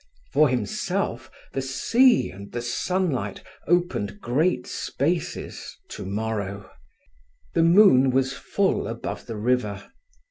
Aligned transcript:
For 0.31 0.49
himself, 0.49 1.29
the 1.53 1.61
sea 1.61 2.31
and 2.31 2.51
the 2.53 2.61
sunlight 2.63 3.43
opened 3.67 4.19
great 4.19 4.65
spaces 4.65 5.77
tomorrow. 5.89 6.67
The 7.53 7.61
moon 7.61 8.09
was 8.09 8.33
full 8.33 8.87
above 8.87 9.27
the 9.27 9.37
river. 9.37 9.91